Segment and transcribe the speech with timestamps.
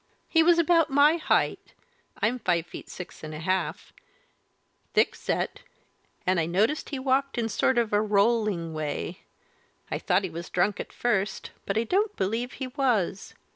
[0.27, 1.75] "He was about my height
[2.23, 3.93] I'm five feet six and a half
[4.95, 5.61] thick set,
[6.25, 9.19] and I noticed he walked in a sort of rolling way;
[9.91, 13.35] I thought he was drunk at first, but I don't believe he was.